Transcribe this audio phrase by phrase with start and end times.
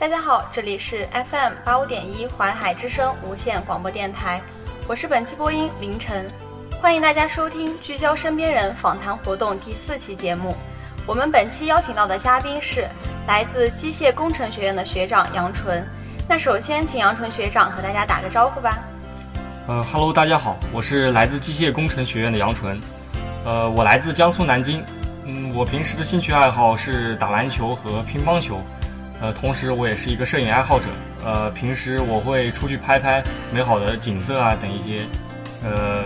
[0.00, 4.40] 大家好，这里是 FM 八五点一淮海之声无线广播电台，
[4.88, 6.24] 我是本期播音凌晨，
[6.80, 10.56] 欢迎大家收听聚焦身边人访谈活动第四期节目。
[11.06, 12.88] 我们本期邀请到的嘉宾是
[13.26, 15.86] 来自机械工程学院的学长杨纯。
[16.26, 18.78] 那首先，请杨纯学长和大家打个招呼吧。
[19.66, 22.80] 呃哈喽，大家好，我是来自机械工程学院的杨纯。
[23.44, 24.82] 呃，我来自江苏南京。
[25.26, 28.62] 嗯，我平时的兴趣爱好是打篮球和乒乓球。
[29.20, 30.86] 呃，同时我也是一个摄影爱好者。
[31.22, 33.22] 呃，平时我会出去拍拍
[33.52, 35.04] 美好的景色啊等一些
[35.62, 36.02] 呃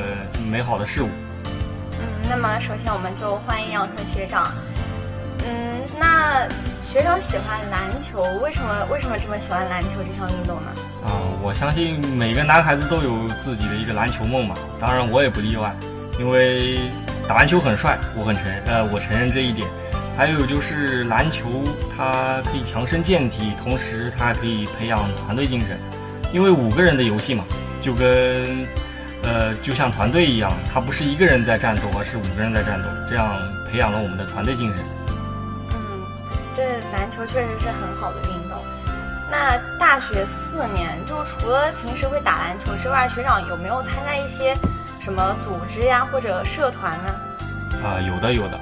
[0.51, 1.09] 美好的事物。
[1.93, 4.51] 嗯，那么首先我们就欢迎杨纯学长。
[5.47, 6.49] 嗯，那
[6.83, 10.73] 学长喜欢篮球，为什么为什么这么喜欢篮球这项运动呢？
[11.05, 15.73] 啊，我相信每个男孩子都有自己的一个篮球梦嘛，当然我也不例外，
[16.19, 16.79] 因为
[17.29, 19.69] 打篮球很帅，我很承呃我承认这一点。
[20.17, 21.65] 还有就是篮球，
[21.97, 25.77] 它可以强身健体，同时它还可以培养团队精神，
[26.33, 27.45] 因为五个人的游戏嘛，
[27.81, 28.67] 就跟
[29.25, 33.37] 呃就像团队一样，它不是一个人在战斗，而是五个人在战斗，这样
[33.69, 34.85] 培养了我们的团队精神。
[35.73, 36.07] 嗯
[36.55, 36.63] 这
[36.93, 38.57] 篮球确实是很好的运动。
[39.29, 44.55] 那大学四年，就除了平时会打篮球之外，学长有没有参加一些
[45.01, 47.11] 什么组织呀或者社团呢？
[47.83, 48.61] 啊，有的有的。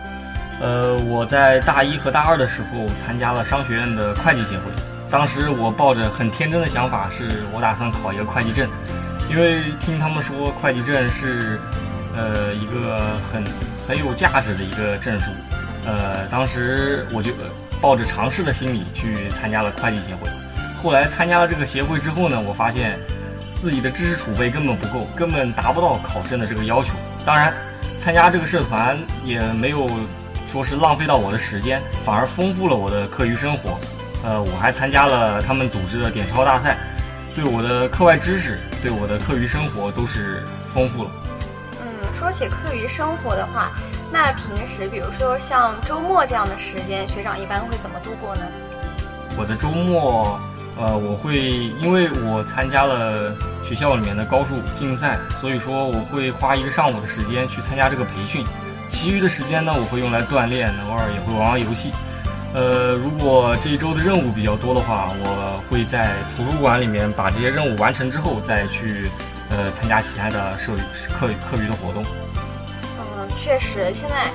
[0.62, 4.70] 呃，我在大一和大二的时候参加了商学院的会计协会。
[5.10, 8.66] 当时我抱着很天真的想法，是我打算考一个会计证，
[9.28, 11.60] 因为听他们说会计证是
[12.16, 13.44] 呃一个很
[13.86, 15.30] 很有价值的一个证书。
[15.84, 17.30] 呃，当时我就。
[17.80, 20.30] 抱着尝试的心理去参加了会计协会，
[20.80, 22.96] 后来参加了这个协会之后呢，我发现
[23.56, 26.92] 自己的知识储备根本不够，根本达不到考证的这个要求。
[27.26, 27.52] 当然，
[27.98, 29.90] 参加这个社团也没有
[30.52, 33.78] 说是浪费到我的时间，反而丰富了我的课余生活。
[34.22, 36.76] 呃，我还参加了他们组织的点钞大赛，
[37.34, 41.10] 对我的课外知识，对我的课余生活都是丰富了。
[41.80, 43.72] 嗯，说起课余生活的话。
[44.12, 48.42] 那平时，比如说像周末这样的时间，学长一般会怎么度过呢？
[49.38, 50.38] 我的周末，
[50.78, 51.48] 呃，我会
[51.80, 53.34] 因为我参加了
[53.66, 58.44] 学校里面的高数竞赛，所以说我会花一个上午的时间去参加这个培训。
[58.92, 61.90] 其余的时间呢，我会用来锻炼，偶尔也会玩玩游戏。
[62.54, 69.10] 呃，如果这一周的任务比较多的话，我会在图书馆里面把这些任务完成之后，再去
[69.48, 70.72] 呃参加其他的社
[71.08, 72.04] 课课余的活动。
[73.00, 74.30] 嗯确实，现在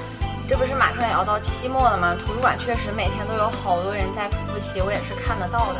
[0.49, 2.15] 这不是马上也要到期末了吗？
[2.19, 5.79] 图书馆确实每天都有好多人在复习，我也是看得到的。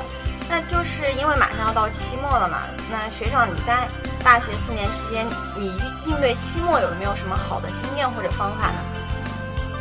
[0.49, 2.59] 那就是因为马上要到期末了嘛。
[2.89, 3.87] 那学长，你在
[4.23, 5.25] 大学四年期间，
[5.57, 8.79] 你应对期末有没有什么好的经验或者方法呢？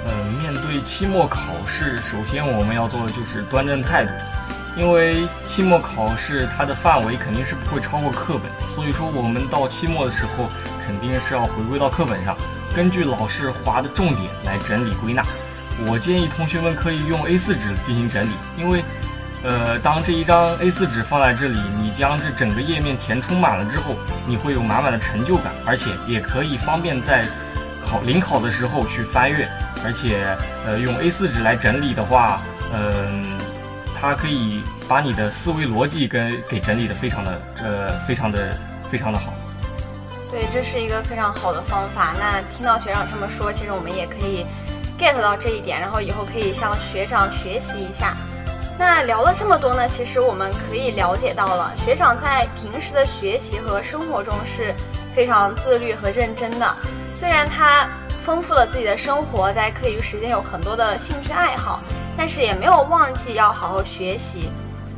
[0.08, 4.12] 嗯，面对期末考试，首先我们要做的就是端正态度，
[4.76, 10.48] 因为期末考试它的范围肯定是不会超过课本，所以说我们到期末的时候
[10.84, 12.36] 肯定是要回归到课本上。
[12.74, 15.24] 根据老师划的重点来整理归纳，
[15.88, 18.84] 我建议同学们可以用 A4 纸进行整理，因为，
[19.46, 23.94] 呃，当这一张 A4 纸放在这里，你将这整个页面填充满了之后，
[24.26, 27.24] 你会有满满的成就感，而且也可以方便在
[27.84, 29.48] 考临考的时候去翻阅，
[29.84, 30.36] 而且，
[30.66, 32.40] 呃，用 A4 纸来整理的话，
[32.74, 33.38] 嗯，
[34.00, 38.52] 它可以把你的思维逻辑跟给整理的非常的，呃，非常的，
[38.90, 39.32] 非常的好。
[40.28, 42.14] 对，这是一个非常好的方法。
[42.18, 44.44] 那听到学长这么说，其实我们也可以
[44.98, 48.16] get 到这一点，然后以后可以向学长学习一下。
[48.78, 54.74] 那聊了这么多呢，其实我们可以了解到了，学长在平时的学习和生活中是
[55.14, 56.74] 非常自律和认真的。
[57.12, 57.88] 虽然他
[58.24, 61.80] 丰富了自己的生活，在课余时间有很多的兴趣爱好，
[62.16, 64.50] 但是也没有忘记要好好学习。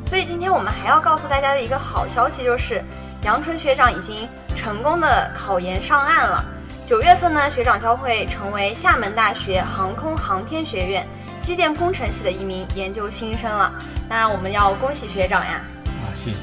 [0.04, 2.82] 所以今天我们还要告诉大家的一个好消息就是，
[3.22, 4.28] 杨春学长已经。
[4.56, 6.44] 成功的考研上岸了。
[6.84, 11.06] 九月份呢，学长将会成为厦门大学航空航天学院
[11.48, 13.72] 机电工程系的一名研究新生了。
[14.06, 15.62] 那我们要恭喜学长呀！
[16.02, 16.36] 啊，谢谢。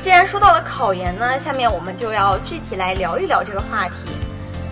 [0.00, 4.08] 既然说到了考研呢，下面我们就要具体来聊一聊这个话题。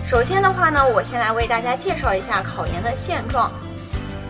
[0.03, 3.51] 首先的话呢，我先来为大家介绍一下考研的现状。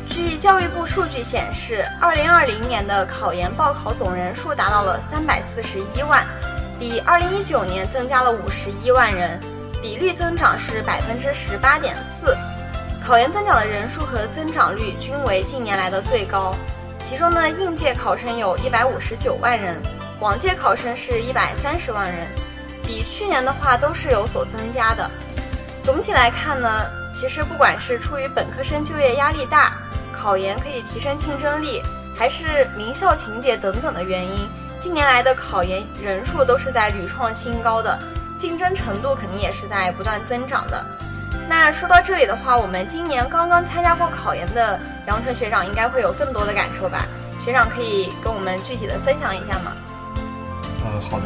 [0.06, 6.27] 据教育部数据显示，二零二零年的考研报考总人数达到了三百四十一万。
[6.77, 9.39] 比二零一九年增加了五十一万人，
[9.81, 12.38] 比率增长是百分之十八点四。
[13.06, 16.56] 考研增长的人数和增长率均为近年来的最高。
[17.04, 19.80] 其中呢，应届考生有一百五十九万人，
[20.19, 22.28] 往届考生是一百三十万人，
[22.81, 25.07] 比去年的话都是有所增加的。
[25.84, 26.68] 总体来看呢，
[27.13, 29.78] 其实不管是出于本科生就业压力大，
[30.12, 31.84] 考研可以提升竞争力，
[32.18, 34.50] 还是名校情节等等的原因，
[34.80, 38.00] 近年来的考研人数都是在屡创新高的，
[38.36, 40.84] 竞争程度肯定也是在不断增长的。
[41.47, 47.06] 那说到这里的话，我们今年刚刚参加过考研的杨纯学长应该会有更多的感受吧？
[47.44, 49.71] 学长可以跟我们具体的分享一下吗？
[50.83, 51.25] 呃，好的。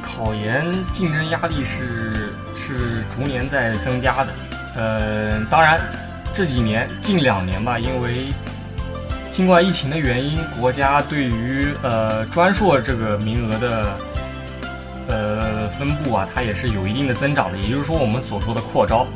[0.00, 4.32] 考研竞争压力是是逐年在增加的。
[4.76, 5.80] 呃，当然
[6.34, 8.32] 这几年近两年吧，因为
[9.30, 13.96] 新冠疫情的原因，国家对于呃专硕这个名额的
[15.12, 17.58] 呃分布啊，它也是有一定的增长的。
[17.58, 19.06] 也就是说，我们所说的扩招。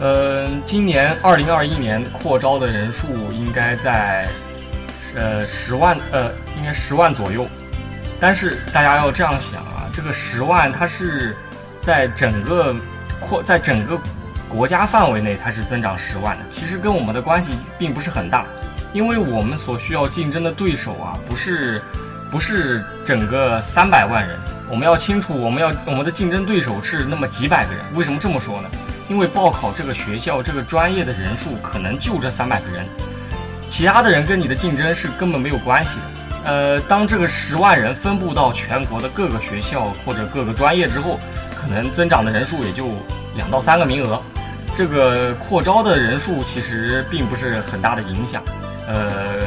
[0.00, 4.26] 呃，今年二零二一年扩招的人数应该在。
[5.14, 7.46] 呃，十万，呃，应该十万左右。
[8.18, 11.36] 但是大家要这样想啊，这个十万它是
[11.82, 12.74] 在整个
[13.20, 14.00] 扩，在整个
[14.48, 18.46] 国家范围内它是增长十万的，其实跟我们的关系并不是很大，
[18.94, 21.82] 因为我们所需要竞争的对手啊，不是
[22.30, 24.38] 不是整个三百万人。
[24.72, 27.84] 我们要清楚，我们要我们的竞争对手是那么几百个人。
[27.92, 28.70] 为什么这么说呢？
[29.06, 32.86] 因为报考这个学校这个专业的人数可能就这三百个人。
[33.68, 36.50] 其他的人跟你的竞争是根本没有关系的。
[36.50, 41.20] 呃，当这个十万人分布到全国的各个学校或者各个专业之后，
[41.54, 42.86] 可能增长的人数也就
[43.36, 44.18] 两到三个名额。
[44.74, 48.42] 这个扩招的人数其实并不是很大的影响。
[48.88, 49.46] 呃，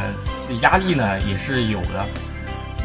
[0.62, 2.06] 压力呢也是有的。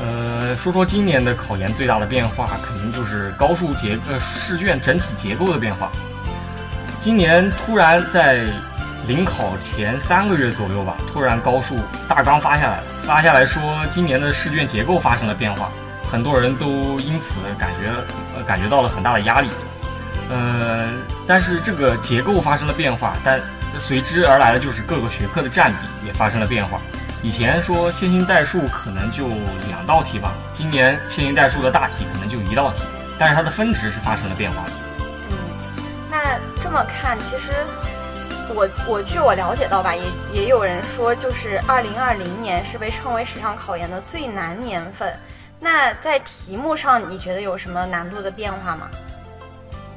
[0.00, 5.90] 呃，说说今年的考研最大的变化，肯定就是高数结呃试卷整体结构的变化。
[7.00, 8.46] 今年突然在。
[9.06, 15.70] 临考前三个月左右吧，突然高数大纲发下来了，发下来说今年的试卷结构发生了变化，
[16.08, 17.90] 很多人都因此感觉
[18.36, 19.48] 呃感觉到了很大的压力。
[20.30, 20.90] 呃，
[21.26, 23.40] 但是这个结构发生了变化，但
[23.78, 26.78] 随之而来的就是各个学科的占比也发生了变化。
[27.22, 29.28] 以前说线性代数可能就
[29.68, 32.80] 两道题吧，今年线性代数的大题可能就一道题，
[33.18, 34.72] 但是它的分值是发生了变化的。
[35.30, 35.36] 嗯，
[36.10, 37.52] 那这么看，其实。
[38.52, 40.02] 我我据我了解到吧，也
[40.32, 45.14] 也有人说，就是二零二零年是被称为史上考研的最难年份。
[45.60, 48.90] 那在题目上，你觉得有什么难度的变化吗？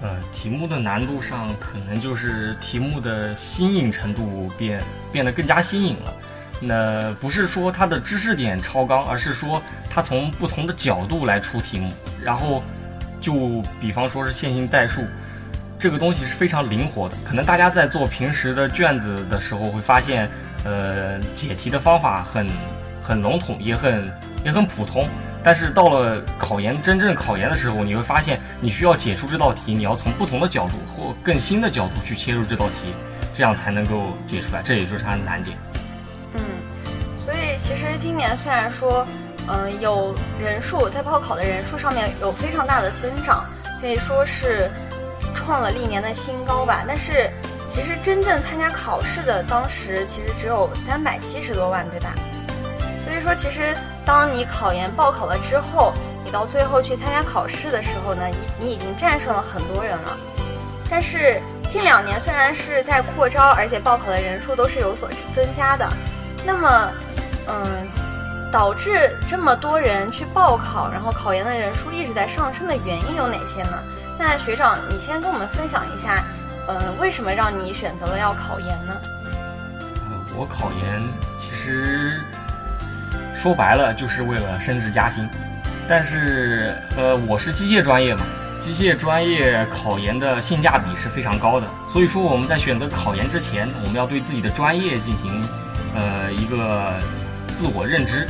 [0.03, 4.79] 呃，题目的难度上，可能就是题目的新颖程度变
[5.11, 6.13] 变得更加新颖了。
[6.61, 11.91] 那不是说它的知识点超纲，而是说它从不同的角度来出题目。
[12.21, 12.63] 然后，
[13.19, 15.03] 就比方说是线性代数。
[15.79, 20.29] 这个东西是非常灵活的，可能大家在做平时的卷子的时候会发现，
[20.63, 22.47] 呃，解题的方法很
[23.01, 24.09] 很笼统，也很
[24.45, 25.05] 也很普通。
[25.43, 32.93] 但是到了考研真正考研的时候，你会发现你需要解出这道题，你要从不同的角度或更新的角度去切入这道题，
[33.33, 34.61] 这样才能够解出来。
[34.63, 35.57] 这也就是它的难点。
[37.63, 39.07] 其实今年虽然说，
[39.47, 43.45] 嗯，有人数在报考的人数上面有非常大的增长，
[43.79, 44.69] 可以说是。
[45.35, 47.29] 创了历年的新高吧，但是
[47.67, 52.13] 其实真正参加考试的当时其实只有三百七十多万，对吧？
[53.03, 53.75] 所以说，其实
[54.05, 55.91] 当你考研报考了之后，
[56.23, 58.37] 你到最后去参加考试的时候呢，你
[58.67, 60.17] 你已经战胜了很多人了。
[60.89, 65.89] 但是近两年虽然是在扩招，而且报考的人数都是有所增加的，
[66.45, 66.89] 那么，
[67.47, 67.87] 嗯，
[68.51, 73.83] 导致这么多人去报考，然后考研的人数一直在上升的原因有哪些呢？
[74.17, 76.23] 那学长，你先跟我们分享一下，
[76.67, 78.95] 呃，为什么让你选择了要考研呢？
[80.09, 81.01] 呃，我考研
[81.37, 82.21] 其实
[83.33, 85.27] 说白了就是为了升职加薪，
[85.87, 88.21] 但是呃，我是机械专业嘛，
[88.59, 95.43] 机械专业考研的性价比是非常高的，所以说我们在选择考研之前，我们要对自己的专业进行
[95.95, 96.93] 呃一个
[97.53, 98.27] 自我认知。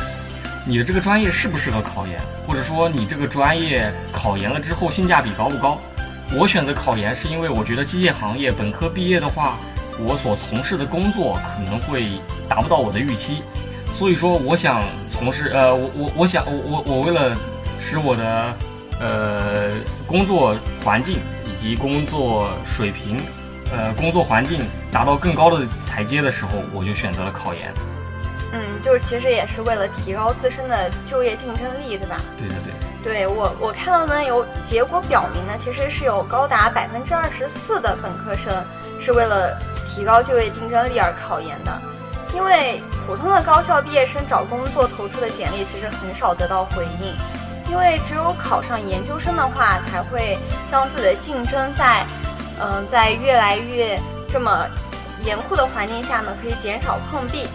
[0.65, 5.79] 你的这个专业适不适合考研，或者说你这个专业考研了之后性价比高不高？
[6.35, 9.57] 我选择考研是因为我觉得机械行业本科毕业的话，
[9.99, 12.13] 我所从事的工作可能会
[12.47, 13.43] 达不到我的预期，
[13.91, 17.35] 所以说我想从事呃我我我想我我我为了
[17.79, 18.55] 使我的
[19.01, 19.71] 呃
[20.07, 23.17] 工作环境以及工作水平
[23.71, 24.61] 呃工作环境
[24.91, 27.71] 达到更高的台阶的时候，我就选择了考研。
[28.53, 32.22] 嗯，就是其实也是为了提高自身的就业竞争力，对吧？
[32.38, 32.74] 对对对。
[33.03, 38.63] 对我我看到呢，有结果表明呢，其实是有高达百分之二十四的本科生
[38.98, 41.81] 是为了提高就业竞争力而考研的。
[42.33, 47.13] 因为普通的高校毕业生找工作投出的简历其实很少得到回应，
[47.69, 50.38] 因为只有考上研究生的话，才会
[50.72, 52.05] 让自己的竞争在
[52.60, 54.00] 嗯在越来越
[54.31, 54.65] 这么
[55.25, 57.48] 严酷的环境下呢，可以减少碰壁。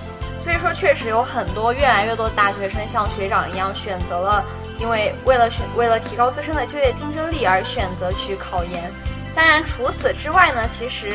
[0.49, 4.43] 所以说，确实有很多越来越多的大学生像学长一样选择了，
[4.78, 8.90] 因为为了选为了提高自身的就业竞争力而选择去考研。
[9.35, 11.12] 当然，除此之外呢，其实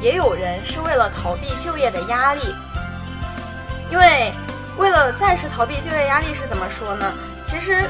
[0.00, 2.54] 也有人是为了逃避就业的压力，
[3.92, 4.32] 因为
[4.78, 7.12] 为了暂时逃避就业压力是怎么说呢？
[7.44, 7.82] 其实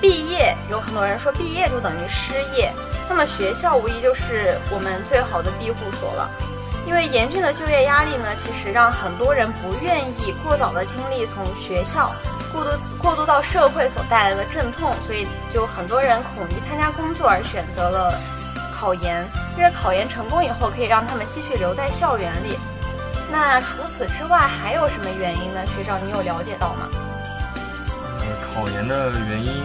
[0.00, 2.72] 毕业有很多人说毕业就等于失业，
[3.08, 6.30] 那么学校无疑就是我们最好的庇护所了。
[6.86, 12.12] 因为严峻的就业压力呢，其实让很多人不愿意过早的经历从学校
[12.52, 18.14] 过渡过渡到社会所带来的阵痛，所以就很多人恐于参加工作而选择了
[18.74, 19.26] 考研，
[19.56, 22.58] 因为考研成功以后可以让他们继续留在校园里。
[23.32, 25.64] 那除此之外还有什么原因呢？
[25.66, 26.88] 学长，你有了解到吗？
[28.54, 29.64] 考研的原因，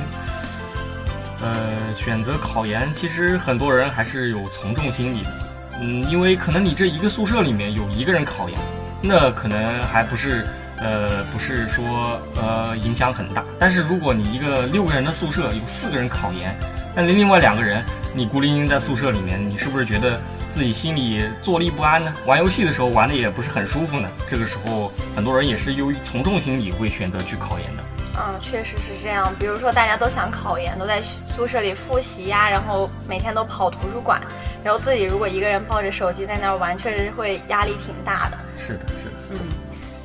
[1.41, 5.49] 呃，选择考研，其实很多人还是有从众心理的。
[5.81, 8.59] 嗯，因为可能你这一个宿舍里面有一个人考研，
[9.01, 10.45] 那可能还不是，
[10.77, 13.43] 呃，不是说呃影响很大。
[13.57, 16.53] 但是如果你一个六个人的宿舍有四个人考研，
[16.95, 17.83] 那另外两个人
[18.13, 20.19] 你孤零零在宿舍里面，你是不是觉得
[20.50, 22.13] 自己心里坐立不安呢？
[22.25, 24.09] 玩游戏的时候玩的也不是很舒服呢？
[24.27, 27.78] 这个时候很多人也是由于从众心理会选择去考研的。
[28.19, 29.33] 嗯，确实是这样。
[29.39, 34.21] 比如说大家都想考研，都在宿舍里复习呀，然后每天都跑图书馆。
[34.63, 38.38] 然后自己如果一个人抱着手机在那儿玩，确实会压力挺大的。
[38.57, 39.11] 是的，是的。
[39.31, 39.39] 嗯，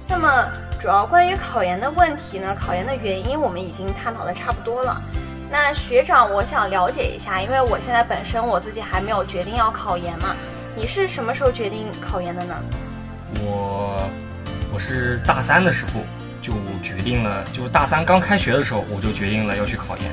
[0.09, 0.49] 那么
[0.81, 5.03] 主要关于考研的问题呢，考研的原因我们已经探讨的差不多了。
[5.51, 10.37] 那学长，我想了解一下，因为我现在本身我自己还没有决定要考研嘛，
[10.77, 12.55] 你是什么时候决定考研的呢？
[13.41, 14.09] 我
[14.73, 16.01] 我是大三的时候
[16.45, 20.07] 就决定了，就大三刚开学的时候我就决定了要去考研。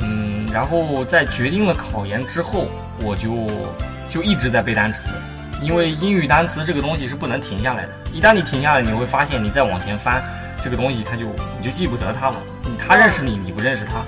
[0.00, 2.66] 嗯，然后在决定了考研之后。
[3.00, 3.46] 我就
[4.08, 5.10] 就一直在背单词，
[5.62, 7.92] 因为英语单词这个东西是不能停下来的。
[8.12, 10.20] 一旦你停下来，你会发现你再往前翻，
[10.60, 11.26] 这个东西它就
[11.56, 12.36] 你就记不得它了。
[12.76, 14.02] 它认识你，你不认识它。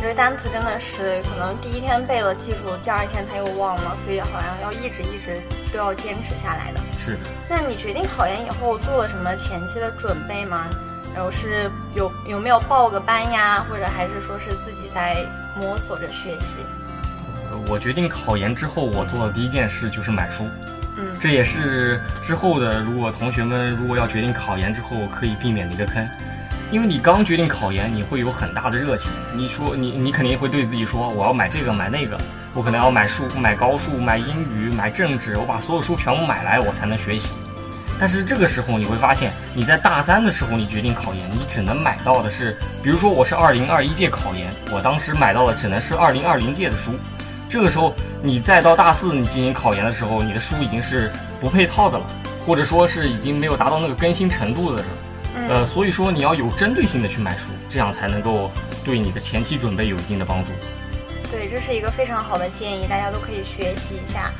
[0.00, 5.40] 嗯，其实单词真的是可能第一天背了记住，第二天他又忘了，所以好像要一直一直
[5.72, 6.80] 都要坚持下来的。
[6.98, 7.18] 是的。
[7.48, 10.68] 那你决定考研以后做了什么前期的准备吗？
[11.14, 15.16] 然后是有有没有报个班呀，或者还是说是自己在
[15.56, 16.64] 摸索着学习？
[17.66, 20.48] 我决定考研之后，我做的第一件事就是买书。
[20.96, 26.08] 嗯，这也是之后的，如果同学们如果要决定考研之后可以避免的一个坑，
[26.72, 29.10] 因为你刚决定考研，你会有很大的热情。
[29.34, 32.16] 你说你你肯定会对自己说，我要买这个买那个，
[32.54, 37.32] 我可能要买数买高数买英语买政治，我把所有书全部买来，我才能学习。
[37.98, 46.92] 但是这个时候你会发现，你在大三的时候你决定考研，你只能买到的是，比如说我是二零二一届考研，我当时买到的只能是二零二零届的书。
[47.48, 51.10] 这个时候，你再到大四你进行考研的时候，你的书已经是
[51.40, 52.04] 不配套的了，
[52.46, 54.84] 或者说是已经没有达到那个更新程度的。
[55.48, 58.50] 呃，所以说你要有针对性的去买书，这样才能够
[58.84, 60.50] 对你的前期准备有一定的帮助。
[61.30, 64.30] 对，这是一个非常好的建议，大家都可以学习一下。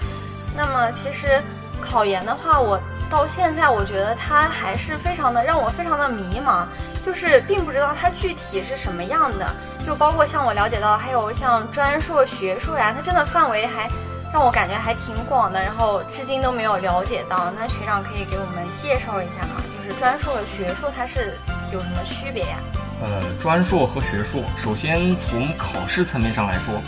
[0.56, 1.42] 那么其实
[1.80, 6.66] 考研的话，我到现在我觉得它还是非常的让我非常的迷茫。
[7.02, 9.50] 就是并不知道它具体是什么样的，
[9.86, 13.88] 就包括像我了解到，还有像专硕、学硕呀，它真的范围还
[14.30, 17.50] 让我感觉还挺广的，然后至今都没有了解到。
[17.58, 19.62] 那学长可以给我们介绍一下吗？
[19.98, 21.34] 专硕和学硕它是
[21.72, 22.56] 有什么区别呀？
[23.02, 26.82] 呃，专硕和学硕，首先从考试层面上来说，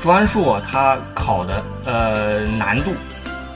[0.00, 2.92] 专硕它考的呃难度。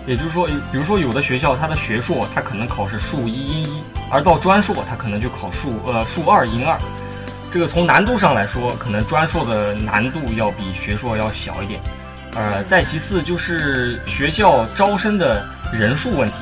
[0.06, 6.78] 也就是说，比如说有的学校它的学硕，它可能考试数一英一，而到专硕，它可能就考数呃数二英二。
[7.50, 11.80] 这个从难度上来说，可能专硕的难度要比学硕要小一点。
[12.34, 16.36] 呃，再其次就是学校招生的人数问题。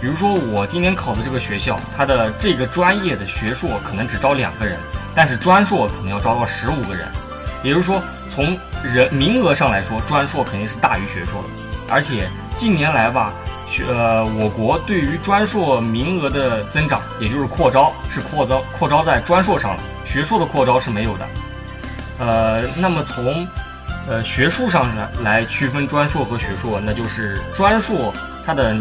[0.00, 4.78] 比如说我今年考的这个学校，它的这个专业的学硕可能只招两个人，
[5.14, 7.06] 但是专硕可能要招到十五个人。
[7.62, 11.48] 也就是说，从人名额上来说，专硕肯定是大于学硕的，
[11.88, 12.28] 而且。
[12.56, 13.32] 近年来吧，
[13.68, 21.28] 学呃，我国对于专硕名额的增长，也就是扩招，是扩招扩招在专硕上了，学硕的扩招是没有的。
[22.18, 23.46] 呃，那么从
[24.08, 28.12] 呃学术上来来区分专硕和学硕，那就是专硕
[28.48, 28.74] 它的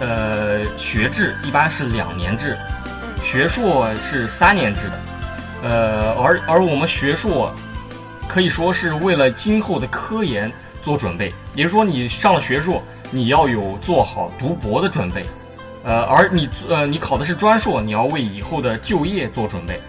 [0.00, 2.58] 呃学制一般是两年制，
[3.22, 5.00] 学硕是三年制的。
[5.62, 7.50] 呃，而而我们学硕
[8.28, 10.52] 可以说是为了今后的科研
[10.82, 12.82] 做准备，也就是说你上了学硕。
[13.10, 15.24] 你要有做好读博的准备，
[15.84, 19.80] 呃，而你呃你考的是专硕，你要为以后的就业做准备，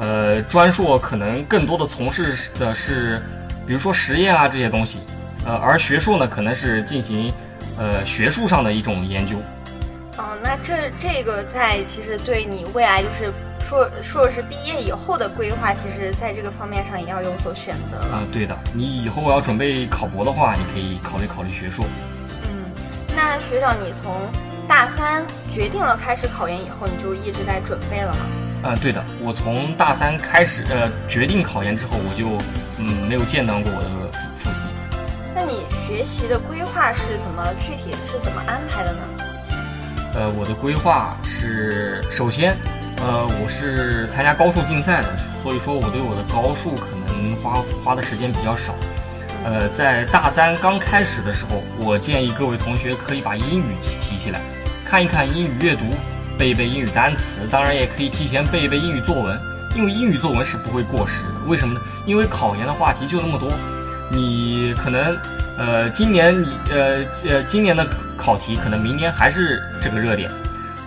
[0.00, 3.20] 呃，专硕可能更多的从事的是，
[3.66, 5.00] 比如说实验啊这些东西，
[5.44, 7.32] 呃，而学硕呢可能是进行
[7.78, 9.36] 呃学术上的一种研究。
[10.16, 18.18] 哦，那这这个在其实对你未来就是硕硕士毕业以后的规划，其实在这个方面上也要有所选择了。
[18.18, 21.84] 啊，对的，你以后要准备考博的话，你可以考虑考虑学硕。
[22.44, 22.70] 嗯，
[23.16, 24.14] 那学长，你从
[24.68, 28.70] 大三决定了开始考研以后，你就一直在准备了吗？
[28.70, 32.28] 啊，对的，我从大三开始，呃，决定考研之后，我就
[32.78, 33.90] 嗯没有间断过我的。
[35.46, 39.00] 那你学习的规划是怎么具体是怎么安排的呢？
[40.14, 42.56] 呃，我的规划是，首先，
[42.96, 48.74] 呃，我是参加高数竞赛的，所以说我对我的高数可能花花的时间比较少。
[49.44, 54.40] 呃，在大三刚开始的时候，我建议各位同学可以把英语提起来，
[54.86, 55.82] 看一看英语阅读，
[56.38, 59.38] 背一背英语单词，当然也可以提前背一背英语作文，
[59.76, 61.28] 因为英语作文是不会过时的。
[61.44, 61.80] 为什么呢？
[62.06, 63.52] 因为考研的话题就那么多，
[64.10, 65.14] 你可能。
[65.56, 70.28] 呃，今年你呃呃，今年的考题可能明年还是这个热点，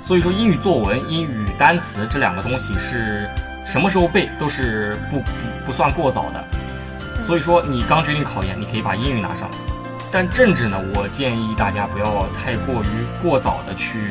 [0.01, 3.29] 所以说英语作文、英语单词这两个东西是
[3.63, 5.25] 什么时候背都是不不
[5.67, 6.43] 不算过早的。
[7.21, 9.49] 所以说你刚决定考研，你可以把英语拿上。
[10.11, 12.87] 但政治呢，我建议大家不要太过于
[13.21, 14.09] 过早的去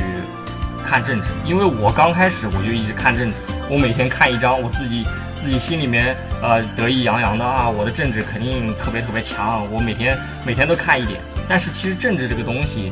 [0.84, 3.36] 看政治，因为我刚开始我就一直看政治，
[3.70, 5.06] 我每天看一章，我自己。
[5.36, 11.20] 自己心里面呃得意洋洋的啊，我的政治肯定特别特别强，我每天每天都看一点。
[11.48, 12.90] 但是其实政治这个东西，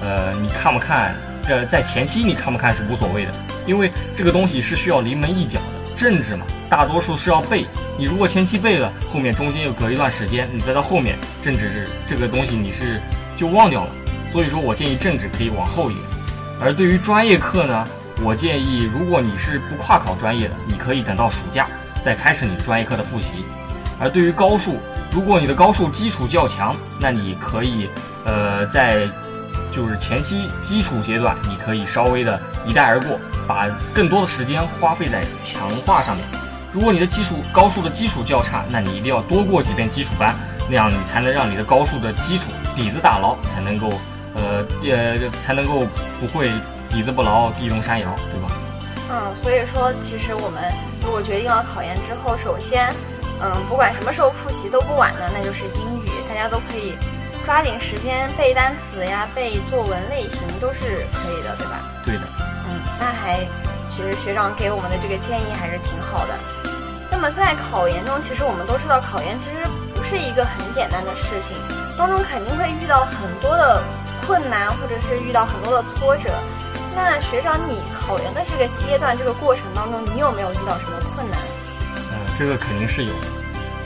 [0.00, 1.14] 呃，你看不看，
[1.48, 3.32] 呃，在前期你看不看是无所谓的，
[3.66, 5.96] 因为这个东西是需要临门一脚的。
[5.96, 7.64] 政治嘛，大多数是要背。
[7.98, 13.00] 你如果前期背了，后面中间又隔一段时间，你再到后面政治是这个东西你是
[13.34, 13.90] 就忘掉了。
[14.28, 16.04] 所以说我建议政治可以往后一点。
[16.60, 17.88] 而对于专业课呢，
[18.22, 21.66] 我建议如果你是不跨考专业的，你可以等到暑假。
[22.06, 23.44] 再开始你专业课的复习，
[23.98, 24.76] 而对于高数，
[25.10, 27.90] 如果你的高数基础较强，那你可以，
[28.24, 29.08] 呃，在
[29.72, 36.24] 就是前期基础阶段，你可以稍微的一带而过，把更多的时间花费在强化上面。
[36.72, 40.32] 如果你的基础高数的基础较差，那你一定要多过几遍基础班，
[40.68, 43.90] 那样你才能让你的高数的基础底子打牢，才能够，
[44.36, 45.84] 呃，呃，才能够
[46.20, 46.52] 不会
[46.88, 48.54] 底子不牢地动山摇，对吧？
[49.08, 50.72] 嗯，所以说，其实我们
[51.04, 52.92] 如果决定了考研之后，首先，
[53.40, 56.94] 嗯，不管什么时候复习都不晚的，那就是英语，大家都可以
[57.44, 61.78] 抓紧时间背单词呀，背作文类型都是可以的，对吧？
[62.04, 62.22] 对的。
[62.68, 63.38] 嗯，那还
[63.88, 66.34] 其实学长给我们的这个建议还是挺好的。
[67.08, 69.62] 那么在考研中，其实我们都知道，考研其实
[69.94, 71.56] 不是一个很简单的事情，
[71.96, 73.80] 当中肯定会遇到很多的
[74.26, 76.30] 困难，或者是遇到很多的挫折。
[76.96, 81.38] 那学长，你考研的这个阶段、这个过程当中，你有没有遇到什么困难？
[82.10, 83.12] 嗯，这个肯定是有。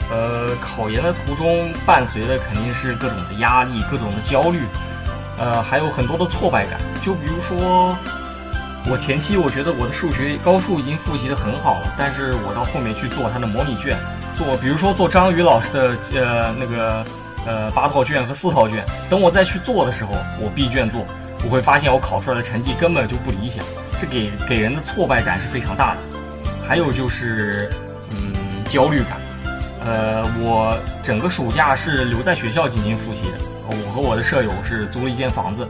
[0.09, 4.61] 呃，考研的途中伴随的肯定是各种的压力、各种的焦虑，
[5.37, 6.79] 呃，还有很多的挫败感。
[7.01, 7.93] 就比如说，
[8.89, 13.97] 我前期我觉得我的数学高数已经复习的很好了，但是我到后面去做它的模拟卷，
[14.37, 17.05] 做比如说做张宇老师的呃那个
[17.45, 21.05] 呃八套卷和四套卷，等我再去做的时候，我闭卷做。
[21.43, 23.63] 我会发现我考出来的成绩根本就不理想，
[23.99, 25.99] 这给给人的挫败感是非常大的。
[26.67, 27.69] 还有就是，
[28.11, 28.33] 嗯，
[28.65, 29.19] 焦虑感。
[29.83, 33.37] 呃，我整个暑假是留在学校进行复习的。
[33.67, 35.67] 我和我的舍友是租了一间房子。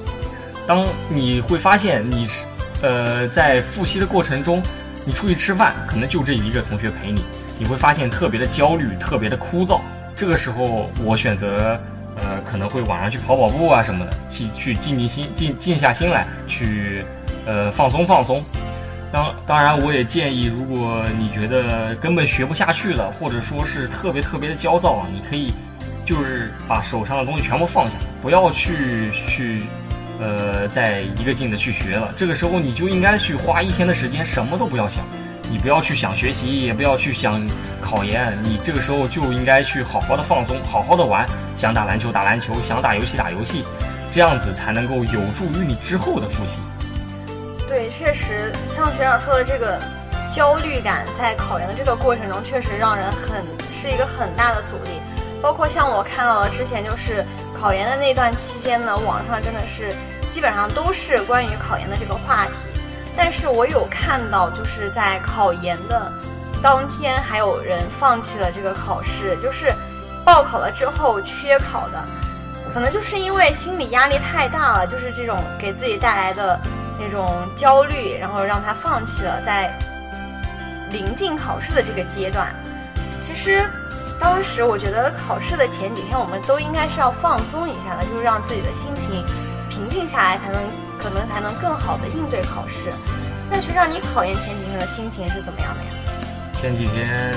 [0.67, 2.43] 当你会发现你是，
[2.81, 4.61] 呃，在复习的过程中，
[5.05, 7.23] 你出去吃饭，可能就这一个同学陪你，
[7.57, 9.79] 你会发现特别的焦虑，特别的枯燥。
[10.15, 11.79] 这个时候，我选择。
[12.51, 17.05] 可能会晚上去跑跑步啊什么的，去去静静心，静静下心来，去
[17.45, 18.43] 呃放松放松。
[19.09, 25.53] 当当然，我也建议，如果你觉得根本学不下去了，或者说是特别特别的焦躁啊，你可以
[26.05, 29.63] 就是把手上的东西全部放下，不要去去
[30.19, 32.13] 呃再一个劲的去学了。
[32.17, 35.05] 这个时候你就应该去花一天的时间，什么都不要想。
[35.51, 37.45] 你不要去想学习，也不要去想
[37.81, 41.27] 考研，你这个时候就应该去好好的放松，好好的玩。
[41.57, 43.65] 想打篮球打篮球，想打游戏打游戏，
[44.09, 46.59] 这样子才能够有助于你之后的复习。
[47.67, 49.77] 对，确实像学长说的这个
[50.31, 55.01] 焦虑感，在考研的这个过程中，确实让人很是一个很大的阻力。
[55.41, 59.93] 包括像我看到了之前就是考研的那段期间呢，网上真的是
[60.29, 62.70] 基本上都是关于考研的这个话题。
[63.15, 66.11] 但是我有看到，就是在考研的
[66.61, 69.73] 当天，还有人放弃了这个考试，就是
[70.23, 72.03] 报考了之后缺考的，
[72.73, 76.59] 可能就是因为心理压力太大了，就是这种给自己带来的
[76.99, 79.77] 那种焦虑，然后让他放弃了在
[80.89, 82.55] 临近考试的这个阶段。
[83.19, 83.65] 其实
[84.19, 89.23] 当时我觉得考试的前几天，我们都应该是要放松一下的，就是让自己的心情
[89.69, 90.61] 平静下来，才能。
[91.01, 92.91] 可能才能更好的应对考试。
[93.49, 95.89] 那学长，你考研前几天的心情是怎么样的呀？
[96.53, 97.33] 前几天，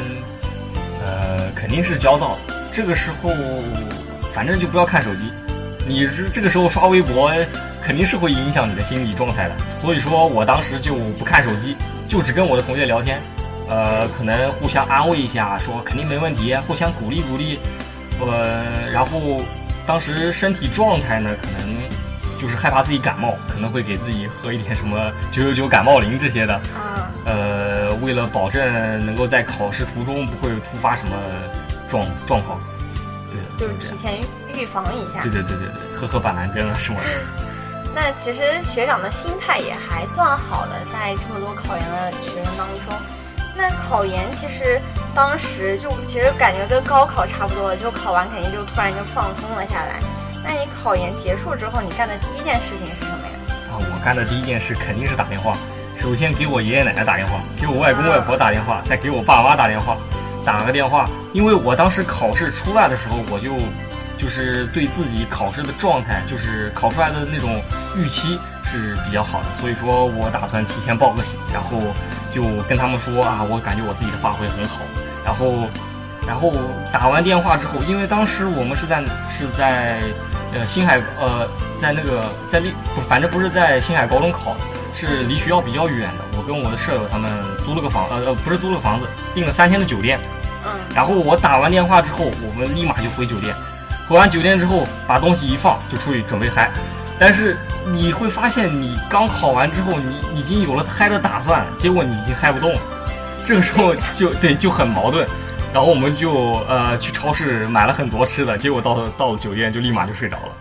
[1.03, 2.37] 呃，肯定是焦躁。
[2.71, 3.31] 这个时候，
[4.35, 5.31] 反正就不要看手机。
[5.87, 7.33] 你是这个时候刷微博，
[7.83, 9.55] 肯定是会影响你的心理状态的。
[9.75, 11.77] 所以说我当时就不看手机，
[12.09, 13.21] 就只跟我的同学聊天，
[13.69, 17.59] 呃，可能互相安慰一下，说肯定没问题，互相鼓励鼓励。
[18.21, 19.41] 呃，然后
[19.87, 21.77] 当时身体状态呢，可能
[22.45, 26.55] 就是害怕自己感冒，可能会给自己喝一点什么九九九感冒灵这些的。
[26.55, 28.63] 啊，呃，为了保证
[29.07, 31.17] 能够在考试途中不会突发什么
[31.89, 32.61] 状状况，
[33.57, 34.21] 对的，就提前
[34.55, 35.23] 预防一下。
[35.23, 37.07] 对对对对对，喝喝板蓝根啊什么的。
[37.97, 42.95] 那其实学长的心态也还算好的，在这么多考研的学生当中，
[43.57, 44.79] 那考研其实
[45.15, 49.99] 当时就其实感觉跟高考差不多了，就考完肯定就突然就放松了下来。
[50.45, 53.35] 那你考研结束之后，你干的第一件事情是什么呀？
[53.73, 55.57] 啊，我干的第一件事肯定是打电话，
[55.97, 59.97] 首先给我爷爷奶奶打电话，给我外公外婆打电话，再给我爸妈打电话，
[60.45, 63.57] 打个电话，因为我当时考试出来的时候，我就
[64.23, 67.51] 就是对自己考试的状态，就是考出来的那种
[67.97, 71.81] 预期是比较好的，所以说我打算提前报个喜，然后
[72.31, 74.81] 就跟他们说啊，我感觉我自己的发挥很好，
[75.25, 75.69] 然后
[76.27, 76.53] 然后
[76.93, 80.01] 打完电话之后，因为当时我们是在是在
[80.55, 84.57] 呃星海呃在那个在丽不反正不是在星海高中考，
[84.95, 87.31] 是离学校比较远的，我跟我的舍友他们
[87.65, 90.19] 租了个房呃呃不是租了个房子，订了三天的酒店。
[90.67, 93.55] 嗯，然后我打完电话之后，我们立马就回酒店。
[94.09, 96.71] 回完酒店之后，把东西一放，就出去准备嗨。
[97.19, 102.81] 但是你会发现，你刚考完之后，你已经有了嗨的打算，结果你已经嗨不动了。
[103.45, 105.27] 这个时候就对就很矛盾。
[105.75, 110.53] 然后我们就呃去超市买了很多吃的，结果到了到了酒店就立马就睡着了。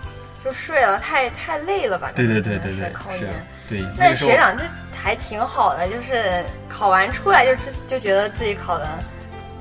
[0.43, 2.11] 就睡了，太太累了吧？
[2.15, 3.29] 对对对对对，是考研。，
[3.69, 3.85] 对。
[3.95, 8.87] 那学长这还挺好的，就是考完出来就就觉得自己考的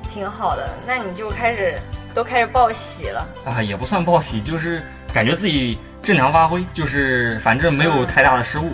[0.09, 1.79] 挺好的，那你就开始
[2.15, 3.23] 都开始报喜了。
[3.45, 4.81] 啊，也不算报喜，就是
[5.13, 8.73] 感觉自己正常发挥，就是反正没有太大的失误。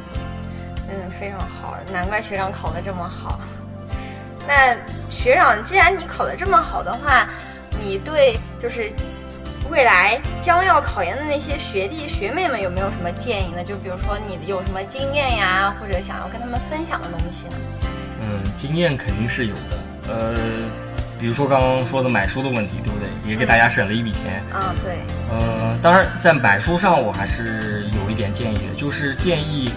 [0.88, 3.38] 嗯，非常好，难怪学长考的这么好。
[4.50, 4.76] 那
[5.12, 7.30] 学长，既然你考得这么好的话，
[7.80, 8.92] 你对就是
[9.70, 13.64] 未来将要考研的那些学弟学妹们有没有什么建议呢？
[13.64, 17.54] 就比如说你有什么经验呀，或者想要跟他们分享的东西呢？
[18.22, 19.78] 嗯，经验肯定是有的。
[20.12, 20.36] 呃，
[21.20, 23.08] 比如说刚刚说的买书的问题，对不对？
[23.30, 24.44] 也给大家省了一笔钱。
[24.52, 24.98] 啊，对，
[25.30, 29.72] 呃，当然在买书上我还是有一点建议的，就是建议，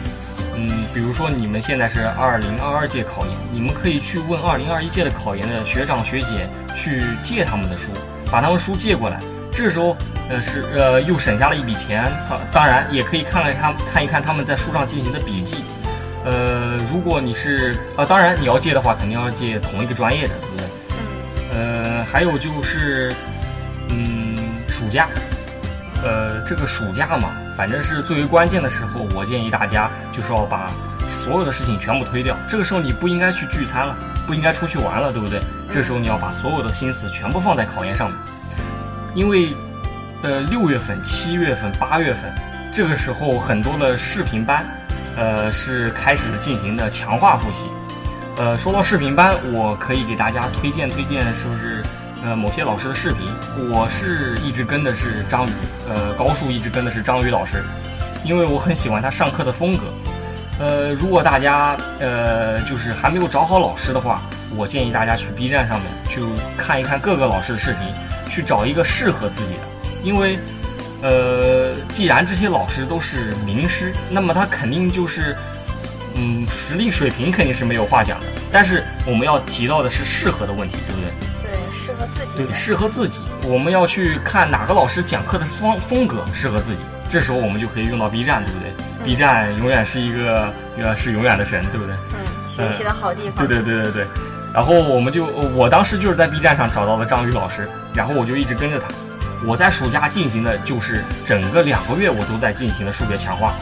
[0.57, 7.91] 嗯，比如说你们现在是二零二二届考研，你们可以去问二零二一届的考研的学长学姐去借他们的书，
[8.31, 9.19] 把他们书借过来。
[9.51, 9.97] 这时候，
[10.29, 12.05] 呃，是呃又省下了一笔钱。
[12.29, 15.65] 他当然也可以看看他看一看他们在书上进行的笔记。
[16.25, 20.67] 呃，如果你是啊，当然你要借的话，肯定要借同一个专业的，对不对？
[21.55, 23.13] 嗯呃，还有就是，
[23.91, 24.37] 嗯，
[24.69, 25.09] 暑假，
[26.03, 30.71] 呃，这个暑假嘛，反正是最为关键的时候，我建议大家就是要把
[31.09, 32.37] 所有的事情全部推掉。
[32.49, 35.41] 这个时候你不应该去聚餐了，不应该出去玩了，对不对？
[35.71, 38.19] 这时候你要把所有的心思全部放在考研上面，
[39.15, 39.55] 因为，
[40.23, 42.33] 呃，六月份、七月份、八月份，
[42.73, 44.67] 这个时候很多的视频班，
[45.17, 47.67] 呃，是开始进行的强化复习。
[48.37, 51.83] 呃，说到视频班，我可以给大家推荐推荐，是不是？
[52.25, 53.27] 呃，某些老师的视频，
[53.71, 55.51] 我是一直跟的是张宇，
[55.89, 57.65] 呃，高数一直跟的是张宇老师，
[58.25, 59.85] 因为我很喜欢他上课的风格。
[60.61, 64.23] 呃，如果大家呃就是还没有找好老师的话，
[64.55, 66.23] 我建议大家去 B 站上面去
[66.57, 67.81] 看一看各个老师的视频，
[68.31, 69.61] 去找一个适合自己的，
[70.05, 70.39] 因为
[71.03, 75.37] 呃，既然这些老师都是名师，那么他肯定就是。
[76.15, 81.11] 嗯，实力水平肯定是没有话讲的，但是我们要提到的是适合的问题，对不对？
[82.17, 83.21] 对，适合自己对，适合自己。
[83.47, 88.73] 我们要去看哪个老师讲课的风风格适合自己，这时候我们就可以用到 B 站，对不对、
[89.05, 91.95] b 站永远是一个呃是永远的神，对不对？
[92.15, 93.47] 嗯，学习的好地方。
[93.47, 94.07] 对对对对对。
[94.55, 98.87] 然后我们就，我当时就是在 B 站上找到了张宇老师，然后我就一直跟着他。
[99.47, 103.55] 我在暑假进行的就是整个两个月，我都在进行的数学强化，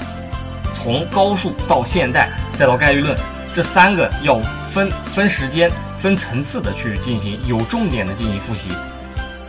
[0.75, 3.17] 从高数到现代再到概率论，
[3.55, 4.39] 这三个要
[4.71, 8.71] 分分时间、分层次的去进行，有重点的进行复习。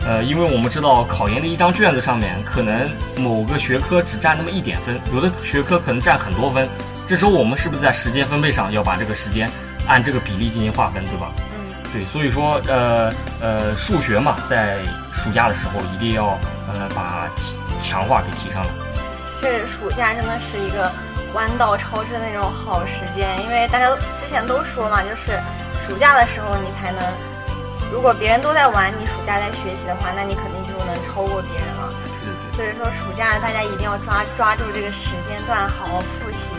[0.06, 6.68] 呃，因为我们知道考研的一张卷子上面，可能某个学科只占那么一点分，有的学科可能占很多分。
[7.06, 9.50] 这时候我们是不是在时间分配上要把这个时间
[9.86, 11.32] 按这个比例进行划分，对吧？
[11.54, 14.78] 嗯，对，所以说，呃呃，数学嘛，在
[15.14, 18.68] 暑假的时候一定要呃把提强化给提上来。
[19.40, 20.90] 确实暑假真的是一个
[21.34, 25.38] 弯道超车的那种好时间，因为大家之前都说嘛，就是
[25.86, 27.02] 暑假的时候你才能，
[27.92, 31.92] 如果别人都在玩，你暑假在学习的话，那你肯定就能超过别人了。
[32.50, 36.54] 所以说暑假大家一定要抓抓住这个时间段好好复习。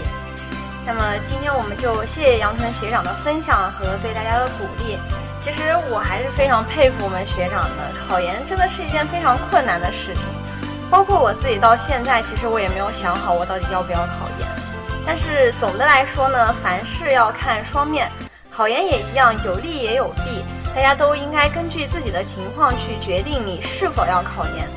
[0.85, 4.99] 那么今天我们就谢谢杨晨学长的分享和对大家的鼓励。
[5.39, 10.27] 其实我还是非常佩服我们学长的，考研真的是一件非常困难的事情。
[10.89, 14.47] 包括我自己到现在，其实我也没有想好我到底要不要考研。
[15.05, 18.09] 但是总的来说呢，凡事要看双面，
[18.55, 20.45] 考研也一样，有利也有弊。
[20.75, 24.69] 大家都应该根据自己的情况去决定你是否要考研。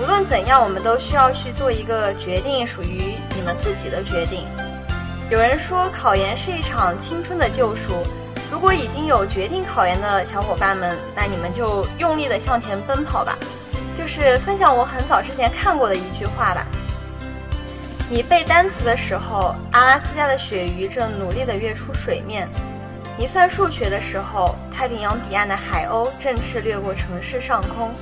[0.00, 4.48] 无论怎样，我们都需要去做一个决定，属于你们自己的决定。
[5.30, 8.02] 有人说考研是一场青春的救赎。
[8.50, 13.38] 如果已经有决定考研的小伙伴们，那你们就用力的向前奔跑吧。
[13.96, 16.66] 就是分享我很早之前看过的一句话吧。
[18.10, 22.48] 你背单词的时候，阿拉斯加的鳕鱼正努力地跃出水面；
[23.16, 27.92] 你算数学的时候，太平洋彼岸的海鸥振翅掠过城市上空；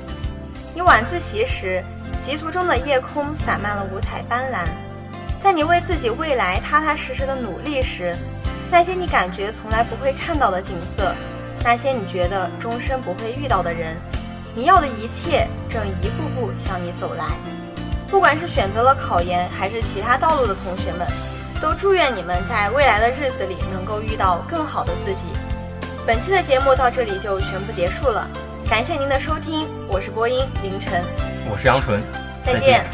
[0.74, 1.84] 你晚自习时，
[2.22, 4.66] 极途中的夜空洒满了五彩斑斓。
[5.38, 8.16] 在你为自己未来踏踏实实的努力时，
[8.70, 11.14] 那些你感觉从来不会看到的景色，
[11.62, 13.96] 那些你觉得终身不会遇到的人，
[14.54, 17.26] 你要的一切正一步步向你走来。
[18.08, 21.06] 不管是选择了考研还是其他道路的同学们，
[21.62, 25.26] 都祝愿你们在未来的日子里能够遇到更好的自己。
[26.04, 28.28] 本期的节目到这里就全部结束了，
[28.68, 31.00] 感谢您的收听，我是播音凌晨，
[31.48, 32.02] 我是杨纯，
[32.44, 32.84] 再见。